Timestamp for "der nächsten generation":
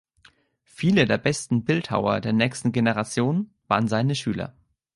2.21-3.53